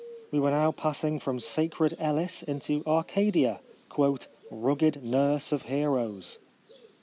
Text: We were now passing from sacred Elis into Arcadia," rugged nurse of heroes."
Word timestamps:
We 0.31 0.39
were 0.39 0.49
now 0.49 0.71
passing 0.71 1.19
from 1.19 1.39
sacred 1.39 1.95
Elis 1.99 2.41
into 2.41 2.81
Arcadia," 2.87 3.59
rugged 4.49 5.03
nurse 5.05 5.51
of 5.51 5.61
heroes." 5.69 6.39